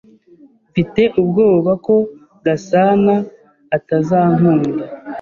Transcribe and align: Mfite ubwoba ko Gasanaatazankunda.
Mfite 0.69 1.01
ubwoba 1.21 1.71
ko 1.85 1.95
Gasanaatazankunda. 2.45 4.69